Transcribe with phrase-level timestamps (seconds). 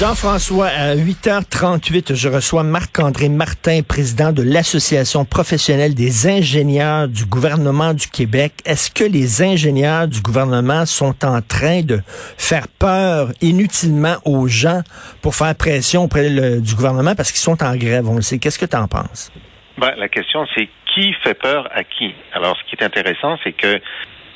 [0.00, 7.92] Jean-François, à 8h38, je reçois Marc-André Martin, président de l'Association professionnelle des ingénieurs du gouvernement
[7.92, 8.54] du Québec.
[8.64, 12.00] Est-ce que les ingénieurs du gouvernement sont en train de
[12.38, 14.80] faire peur inutilement aux gens
[15.20, 17.14] pour faire pression auprès du gouvernement?
[17.14, 18.08] Parce qu'ils sont en grève?
[18.08, 18.38] On le sait.
[18.38, 19.30] Qu'est-ce que tu en penses?
[19.76, 22.14] Ben, la question, c'est qui fait peur à qui?
[22.32, 23.78] Alors, ce qui est intéressant, c'est que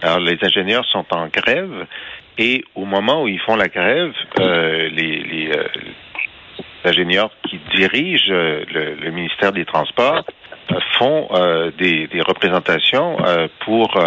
[0.02, 1.86] les ingénieurs sont en grève
[2.38, 5.66] et au moment où ils font la grève, euh, les, les, euh,
[6.84, 10.24] ingénieurs qui dirigent euh, le, le, ministère des Transports
[10.70, 13.16] euh, font euh, des, des, représentations
[13.64, 13.98] pour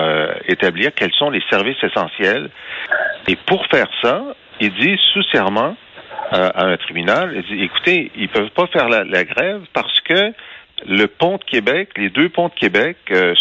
[0.48, 2.50] établir quels sont les services essentiels.
[3.28, 4.24] Et pour faire ça,
[4.60, 5.76] ils disent sous serment
[6.32, 10.34] à un tribunal, ils disent, écoutez, ils peuvent pas faire la, la, grève parce que
[10.86, 12.98] le pont de Québec, les deux ponts de Québec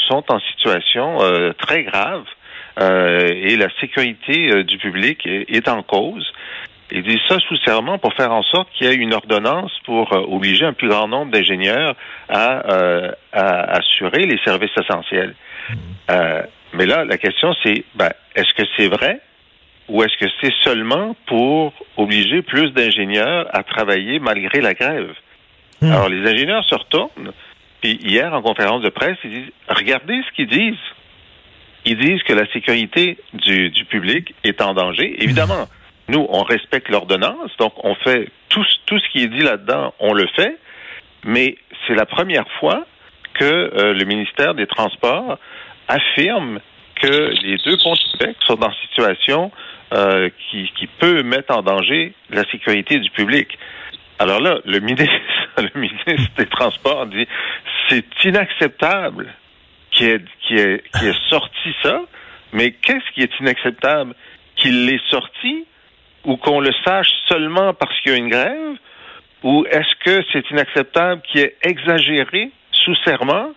[0.09, 1.19] sont en situation
[1.59, 2.25] très grave
[2.79, 6.31] euh, et la sécurité euh, du public est, en cause.
[6.93, 10.13] Il dit ça sous serment pour faire en sorte qu'il y ait une ordonnance pour
[10.13, 11.97] euh, obliger un plus grand nombre d'ingénieurs
[12.29, 12.63] à,
[13.33, 15.35] à, assurer les services essentiels.
[16.75, 19.21] mais là, la question c'est, ben, est-ce que c'est vrai
[19.89, 25.15] ou est-ce que c'est seulement pour obliger plus d'ingénieurs à travailler malgré la grève?
[25.81, 25.93] Hmm.
[25.93, 27.33] Alors, les ingénieurs se retournent,
[27.81, 30.75] puis hier, en conférence de presse, ils disent, regardez ce qu'ils disent
[31.87, 35.23] ils disent que la sécurité du, du public est en danger.
[35.23, 35.69] Évidemment,
[36.09, 40.13] nous, on respecte l'ordonnance, donc on fait tout, tout ce qui est dit là-dedans, on
[40.13, 40.59] le fait,
[41.25, 42.87] mais c'est la première fois
[43.35, 45.39] que euh, le ministère des Transports
[45.89, 46.61] affirme
[47.01, 49.53] que les deux ponts de Québec sont dans une situation
[49.93, 53.59] euh, qui, qui peut mettre en danger la sécurité du public.
[54.19, 55.15] Alors là, le ministre,
[55.59, 57.27] le ministre des Transports dit
[57.89, 59.33] c'est inacceptable
[59.91, 62.03] qui est, qui est, qui est sorti ça,
[62.53, 64.15] mais qu'est-ce qui est inacceptable?
[64.57, 65.67] Qu'il l'ait sorti
[66.25, 68.77] ou qu'on le sache seulement parce qu'il y a une grève?
[69.43, 73.53] Ou est-ce que c'est inacceptable qu'il ait exagéré sous serment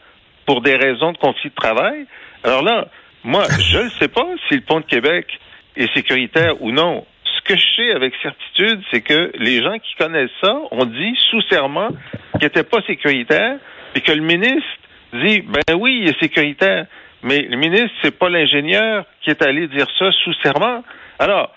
[0.45, 2.05] pour des raisons de conflit de travail?
[2.43, 2.87] Alors là,
[3.23, 5.27] moi, je ne sais pas si le pont de Québec
[5.75, 7.05] est sécuritaire ou non.
[7.23, 11.15] Ce que je sais avec certitude, c'est que les gens qui connaissent ça ont dit
[11.29, 11.89] sous serment
[12.33, 13.57] qu'il n'était pas sécuritaire
[13.95, 14.78] et que le ministre
[15.13, 16.85] dit ben oui, il est sécuritaire.
[17.21, 20.83] Mais le ministre, c'est pas l'ingénieur qui est allé dire ça sous serment.
[21.19, 21.53] Alors,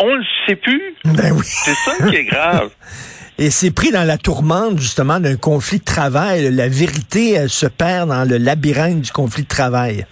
[0.00, 0.94] on le sait plus.
[1.04, 1.44] Ben oui.
[1.44, 2.70] C'est ça qui est grave.
[3.38, 6.52] Et c'est pris dans la tourmente, justement, d'un conflit de travail.
[6.52, 10.06] La vérité se perd dans le labyrinthe du conflit de travail.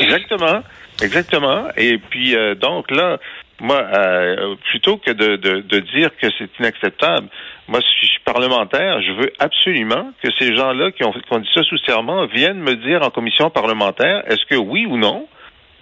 [0.00, 0.62] Exactement.
[1.02, 1.68] Exactement.
[1.76, 3.18] Et puis, euh, donc, là,
[3.60, 7.28] moi, euh, plutôt que de, de, de dire que c'est inacceptable,
[7.68, 11.48] moi, si je suis parlementaire, je veux absolument que ces gens-là qui ont, qui dit
[11.54, 15.26] ça sous serment viennent me dire en commission parlementaire, est-ce que oui ou non,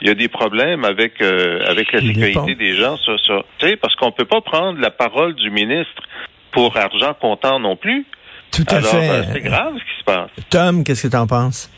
[0.01, 3.41] il y a des problèmes avec euh, avec la sécurité des gens, ça, ça.
[3.59, 6.03] Tu sais, parce qu'on peut pas prendre la parole du ministre
[6.53, 8.05] pour argent comptant non plus.
[8.53, 9.09] Tout à Alors, fait.
[9.11, 10.31] euh, c'est grave ce qui se passe.
[10.51, 11.71] Tom, qu'est-ce que tu en penses?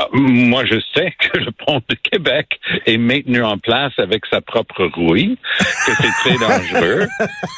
[0.00, 4.40] Ah, moi, je sais que le pont de Québec est maintenu en place avec sa
[4.40, 7.08] propre rouille, que c'est très dangereux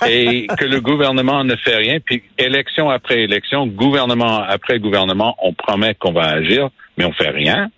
[0.08, 1.98] et que le gouvernement ne fait rien.
[2.00, 7.28] Puis, élection après élection, gouvernement après gouvernement, on promet qu'on va agir, mais on fait
[7.28, 7.70] rien.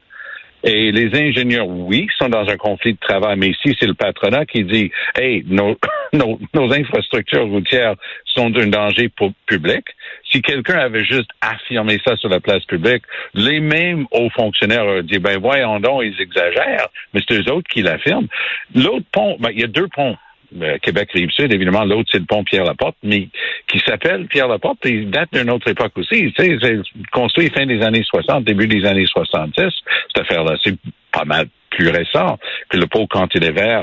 [0.64, 4.46] Et les ingénieurs, oui, sont dans un conflit de travail, mais ici, c'est le patronat
[4.46, 5.76] qui dit, hey, nos,
[6.12, 9.84] nos, nos infrastructures routières sont un danger pour public.
[10.30, 13.02] Si quelqu'un avait juste affirmé ça sur la place publique,
[13.34, 17.68] les mêmes hauts fonctionnaires auraient dit, ben voyons donc, ils exagèrent, mais c'est eux autres
[17.68, 18.28] qui l'affirment.
[18.74, 20.16] L'autre pont, ben, il y a deux ponts.
[20.60, 23.28] Euh, Québec Rive-Sud, évidemment, l'autre, c'est le pont Pierre-Laporte, mais
[23.68, 26.32] qui s'appelle Pierre-Laporte, il date d'une autre époque aussi.
[26.36, 26.78] Tu sais, c'est
[27.10, 29.72] construit fin des années 60, début des années 70, cette
[30.18, 30.56] affaire-là.
[30.62, 30.76] C'est
[31.10, 33.80] pas mal plus récent que le pont cantilever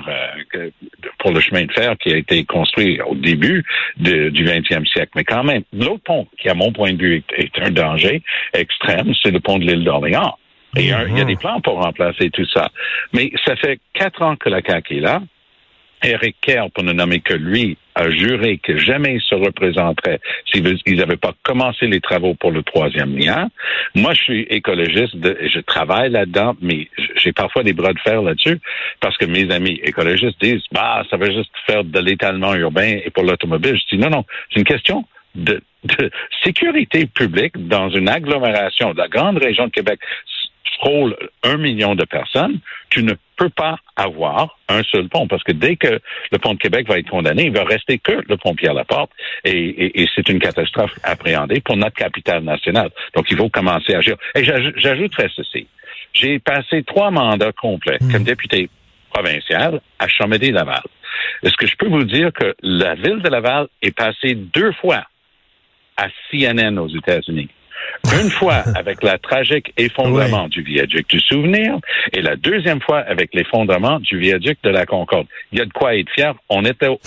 [0.55, 0.69] euh,
[1.17, 3.63] pour le chemin de fer qui a été construit au début
[3.97, 5.11] du 20e siècle.
[5.15, 8.21] Mais quand même, l'autre pont qui, à mon point de vue, est, un danger
[8.53, 10.37] extrême, c'est le pont de l'île d'Orléans.
[10.77, 11.25] Et il y a mhm.
[11.25, 12.69] des plans pour remplacer tout ça.
[13.13, 15.21] Mais ça fait quatre ans que la CAQ est là.
[16.03, 20.19] Eric Kerr, pour ne nommer que lui, a juré que jamais il se représenterait
[20.49, 23.49] s'ils n'avaient pas commencé les travaux pour le troisième lien.
[23.95, 26.87] Moi, je suis écologiste, je travaille là-dedans, mais
[27.17, 28.59] j'ai parfois des bras de fer là-dessus
[29.01, 33.09] parce que mes amis écologistes disent, bah, ça va juste faire de l'étalement urbain et
[33.09, 33.77] pour l'automobile.
[33.77, 35.05] Je dis, non, non, c'est une question
[35.35, 36.09] de, de
[36.43, 39.99] sécurité publique dans une agglomération de la grande région de Québec
[40.79, 42.59] frôle un million de personnes,
[42.89, 45.99] tu ne peux pas avoir un seul pont, parce que dès que
[46.31, 49.11] le pont de Québec va être condamné, il va rester que le pont Pierre-Laporte,
[49.45, 52.89] et, et, et c'est une catastrophe appréhendée pour notre capitale nationale.
[53.15, 54.15] Donc, il faut commencer à agir.
[54.35, 55.67] Et j'ajouterais ceci.
[56.13, 58.69] J'ai passé trois mandats complets comme député
[59.11, 60.81] provincial à Chambéry-Laval.
[61.43, 65.03] Est-ce que je peux vous dire que la ville de Laval est passée deux fois
[65.97, 67.49] à CNN aux États-Unis?
[68.19, 71.77] Une fois avec la tragique effondrement du viaduc du souvenir
[72.13, 75.27] et la deuxième fois avec l'effondrement du viaduc de la Concorde.
[75.51, 76.33] Il y a de quoi être fier.
[76.49, 76.99] On était au,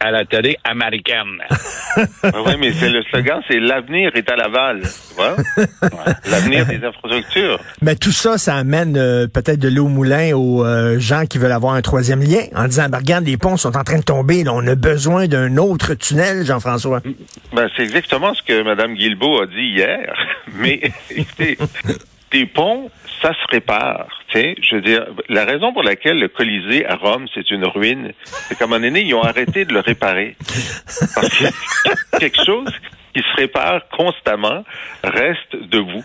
[0.00, 1.38] à la télé américaine.
[2.24, 4.80] oui, mais c'est le slogan, c'est l'avenir est à Laval.
[4.82, 5.36] Tu vois?
[6.30, 7.58] L'avenir des infrastructures.
[7.82, 11.38] Mais tout ça, ça amène euh, peut-être de l'eau au moulin aux euh, gens qui
[11.38, 14.04] veulent avoir un troisième lien en disant, ben, regarde, les ponts sont en train de
[14.04, 14.44] tomber.
[14.48, 17.02] on a besoin d'un autre tunnel, Jean-François.
[17.52, 20.01] Ben, c'est exactement ce que Mme Guilbeault a dit hier.
[20.54, 21.58] Mais écoutez,
[22.30, 22.90] des ponts,
[23.20, 24.08] ça se répare.
[24.32, 28.12] sais, Je veux dire, la raison pour laquelle le Colisée à Rome, c'est une ruine,
[28.24, 30.36] c'est qu'à un moment donné, ils ont arrêté de le réparer.
[31.14, 31.44] Parce que
[32.18, 32.72] quelque chose
[33.14, 34.64] qui se répare constamment
[35.04, 36.04] reste debout.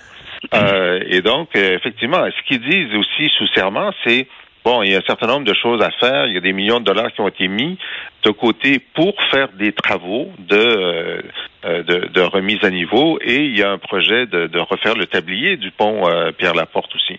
[0.54, 4.28] Euh, et donc, euh, effectivement, ce qu'ils disent aussi sous serment, c'est
[4.68, 6.28] Bon, il y a un certain nombre de choses à faire.
[6.28, 7.78] Il y a des millions de dollars qui ont été mis
[8.24, 11.24] de côté pour faire des travaux de,
[11.64, 15.56] euh, de, remise à niveau et il y a un projet de, refaire le tablier
[15.56, 17.18] du pont euh, Pierre-Laporte aussi.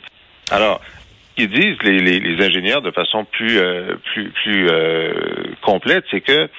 [0.50, 0.82] Alors,
[1.38, 4.68] ils disent les, ingénieurs de façon plus euh, plus plus
[5.62, 6.50] complète, c'est que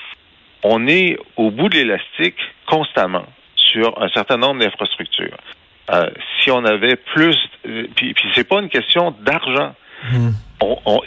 [0.64, 5.38] on est au bout de l'élastique constamment sur un certain nombre d'infrastructures.
[6.42, 7.38] si on avait plus,
[7.96, 9.76] puis, puis c'est pas une question d'argent.
[10.12, 10.30] Mmh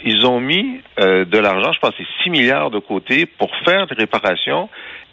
[0.03, 3.87] ils ont mis euh, de l'argent, je pense c'est 6 milliards de côté pour faire
[3.87, 4.69] des réparations.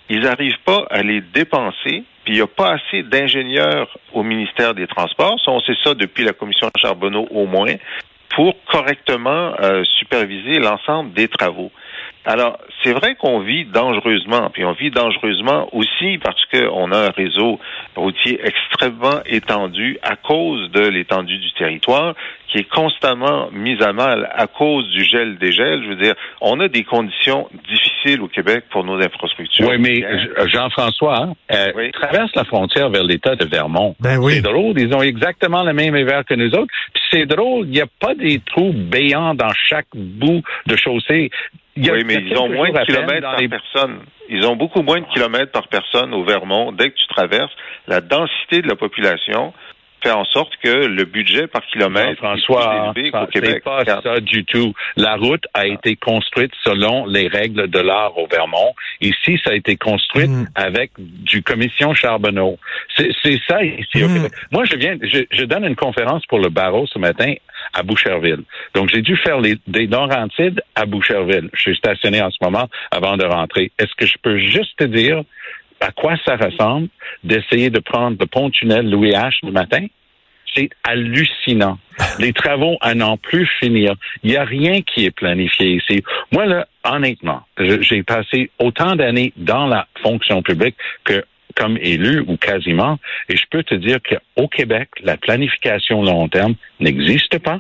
[0.09, 4.75] Ils n'arrivent pas à les dépenser, puis il n'y a pas assez d'ingénieurs au ministère
[4.75, 5.39] des Transports.
[5.47, 7.75] on sait ça depuis la commission Charbonneau au moins,
[8.35, 11.71] pour correctement euh, superviser l'ensemble des travaux.
[12.27, 17.11] Alors, c'est vrai qu'on vit dangereusement, puis on vit dangereusement aussi parce qu'on a un
[17.11, 17.59] réseau
[17.97, 22.15] routier extrêmement étendu à cause de l'étendue du territoire,
[22.49, 25.83] qui est constamment mis à mal à cause du gel des gels.
[25.85, 29.69] Je veux dire, on a des conditions difficiles au Québec pour nos infrastructures.
[29.69, 30.03] Oui, mais
[30.49, 33.95] Jean-François, hein, euh, traverse la frontière vers l'État de Vermont.
[34.01, 34.35] Ben oui.
[34.35, 36.73] C'est drôle, ils ont exactement le même hiver que nous autres.
[36.93, 41.31] Puis c'est drôle, il n'y a pas des trous béants dans chaque bout de chaussée
[41.77, 44.01] oui, mais ils ont moins de kilomètres par personne.
[44.29, 46.73] Ils ont beaucoup moins de kilomètres par personne au Vermont.
[46.73, 47.53] Dès que tu traverses,
[47.87, 49.53] la densité de la population
[50.03, 53.65] fait en sorte que le budget par kilomètre François, est plus Québec.
[53.65, 54.75] pas ça du tout.
[54.97, 58.75] La route a été construite selon les règles de l'art au Vermont.
[59.01, 60.49] Ici, ça a été construit mm.
[60.55, 62.59] avec du commission Charbonneau.
[62.97, 64.15] C'est ça ici au mm.
[64.15, 64.33] Québec.
[64.51, 67.35] Moi, je viens, je, je, donne une conférence pour le barreau ce matin
[67.73, 68.43] à Boucherville.
[68.75, 71.51] Donc, j'ai dû faire les, des Laurentides à Boucherville.
[71.53, 73.71] Je suis stationné en ce moment avant de rentrer.
[73.79, 75.23] Est-ce que je peux juste te dire
[75.81, 76.89] à quoi ça ressemble
[77.25, 79.87] d'essayer de prendre le pont-tunnel Louis H le matin?
[80.55, 81.79] C'est hallucinant.
[82.19, 83.95] Les travaux à n'en plus finir.
[84.23, 86.03] Il n'y a rien qui est planifié ici.
[86.33, 91.25] Moi, là, honnêtement, j'ai passé autant d'années dans la fonction publique que
[91.57, 92.99] comme élu ou quasiment,
[93.29, 97.59] et je peux te dire qu'au Québec, la planification long terme n'existe pas.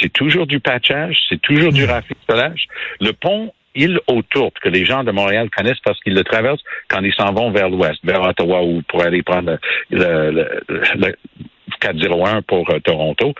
[0.00, 2.66] C'est toujours du patchage, c'est toujours du rafistolage.
[3.00, 7.00] Le pont île autour que les gens de Montréal connaissent parce qu'ils le traversent quand
[7.02, 9.58] ils s'en vont vers l'ouest, vers Ottawa ou pour aller prendre
[9.90, 10.60] le,
[11.80, 13.34] 401 pour euh, Toronto.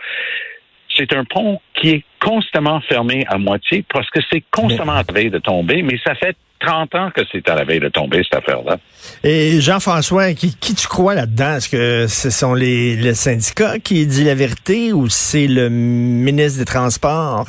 [0.95, 5.13] C'est un pont qui est constamment fermé à moitié parce que c'est constamment à la
[5.13, 8.21] veille de tomber, mais ça fait 30 ans que c'est à la veille de tomber,
[8.23, 8.77] cette affaire-là.
[9.23, 11.55] Et Jean-François, qui, tu crois là-dedans?
[11.55, 16.65] Est-ce que ce sont les, syndicats qui disent la vérité ou c'est le ministre des
[16.65, 17.47] Transports?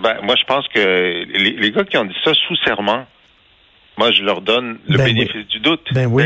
[0.00, 3.06] Ben, moi, je pense que les, les, gars qui ont dit ça sous serment,
[3.96, 5.92] moi, je leur donne le ben bénéfice du doute.
[5.92, 6.24] Ben oui.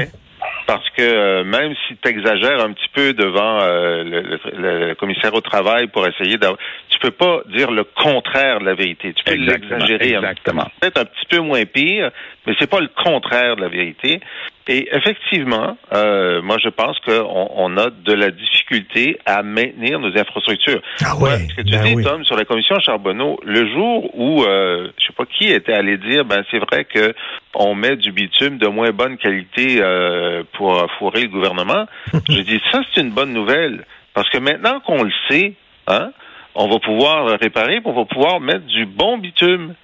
[0.67, 5.41] Parce que euh, même si tu exagères un petit peu devant euh, le, commissaire au
[5.41, 6.59] travail pour essayer d'avoir...
[7.03, 9.13] Tu peux pas dire le contraire de la vérité.
[9.13, 10.15] Tu peux l'exagérer.
[10.15, 10.67] Exactement.
[10.81, 12.13] Peut-être un petit peu moins pire,
[12.47, 14.21] mais c'est pas le contraire de la vérité.
[14.69, 20.17] Et effectivement, euh, moi je pense qu'on on a de la difficulté à maintenir nos
[20.17, 20.81] infrastructures.
[21.05, 24.45] Ah ouais, ce que tu ben dis, Tom, sur la commission Charbonneau, le jour où
[24.45, 27.13] euh, je sais pas qui était allé dire, ben c'est vrai que
[27.55, 31.87] on met du bitume de moins bonne qualité euh, pour fourrer le gouvernement.
[32.29, 35.55] je dis ça c'est une bonne nouvelle parce que maintenant qu'on le sait,
[35.89, 36.13] hein,
[36.55, 39.75] on va pouvoir réparer, on va pouvoir mettre du bon bitume.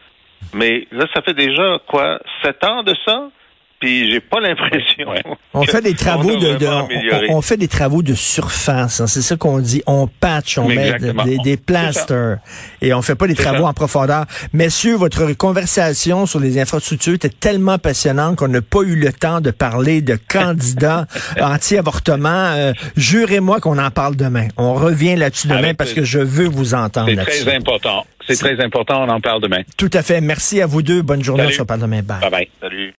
[0.54, 3.30] Mais là, ça fait déjà quoi, sept ans de ça?
[3.80, 5.08] Puis j'ai pas l'impression.
[5.08, 5.22] Ouais.
[5.54, 9.36] On fait des travaux on de, on- fait des travaux de surface, hein, c'est ça
[9.36, 9.82] qu'on dit.
[9.86, 12.38] On patch, on Mais met des, des plasters
[12.82, 13.68] et on fait pas des travaux ça.
[13.68, 14.24] en profondeur.
[14.52, 19.40] Messieurs, votre conversation sur les infrastructures était tellement passionnante qu'on n'a pas eu le temps
[19.40, 21.06] de parler de candidats
[21.40, 22.28] anti-avortement.
[22.56, 24.48] Euh, Jurez-moi qu'on en parle demain.
[24.56, 27.44] On revient là-dessus demain Avec parce que je veux vous entendre C'est là-dessus.
[27.44, 28.06] très important.
[28.26, 29.62] C'est très important, on en parle demain.
[29.76, 30.20] Tout à fait.
[30.20, 31.00] Merci à vous deux.
[31.02, 31.44] Bonne journée.
[31.44, 31.54] Salut.
[31.54, 32.02] On se reparle demain.
[32.02, 32.20] Bye.
[32.20, 32.48] Bye bye.
[32.60, 32.86] Salut.